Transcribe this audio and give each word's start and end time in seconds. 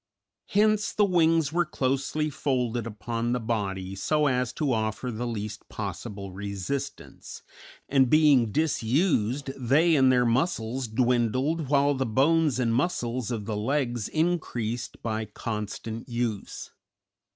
Hence 0.47 0.93
the 0.93 1.05
wings 1.05 1.53
were 1.53 1.63
closely 1.63 2.31
folded 2.31 2.87
upon 2.87 3.33
the 3.33 3.39
body 3.39 3.93
so 3.93 4.25
as 4.25 4.51
to 4.53 4.73
offer 4.73 5.11
the 5.11 5.27
least 5.27 5.69
possible 5.69 6.31
resistance, 6.31 7.43
and 7.87 8.09
being 8.09 8.51
disused, 8.51 9.51
they 9.55 9.95
and 9.95 10.11
their 10.11 10.25
muscles 10.25 10.87
dwindled, 10.87 11.67
while 11.69 11.93
the 11.93 12.07
bones 12.07 12.57
and 12.57 12.73
muscles 12.73 13.29
of 13.29 13.45
the 13.45 13.55
legs 13.55 14.07
increased 14.07 14.99
by 15.03 15.25
constant 15.25 16.09
use. 16.09 16.71